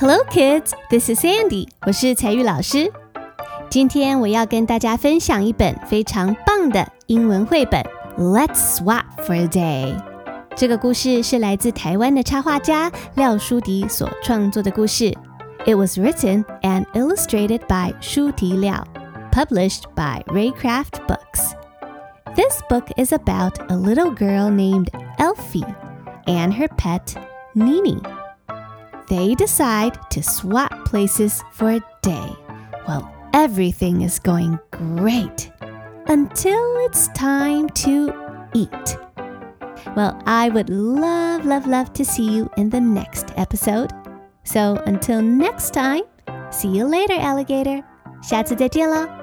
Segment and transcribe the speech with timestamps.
[0.00, 0.72] Hello, kids.
[0.88, 1.68] This is Sandy.
[1.84, 2.90] 我是采聿老师。
[3.68, 7.82] 今天我要跟大家分享一本非常棒的英文绘本
[8.16, 9.94] 《Let's Swap for a Day》。
[10.56, 15.14] 这个故事是来自台湾的插画家廖书荻所创作的故事。
[15.66, 18.82] It was written and illustrated by 书荻廖
[19.32, 21.52] ，published by Reycraft Books.
[22.34, 25.66] This book is about a little girl named Elfie
[26.24, 27.16] and her pet
[27.54, 28.00] Nini
[29.09, 32.29] they decide to swap places for a day.
[32.87, 35.51] Well, everything is going great
[36.07, 38.13] until it's time to
[38.53, 38.97] eat.
[39.95, 43.91] Well, I would love, love, love to see you in the next episode.
[44.43, 46.03] So until next time,
[46.51, 47.83] see you later, alligator.
[48.21, 49.18] 下次再见了。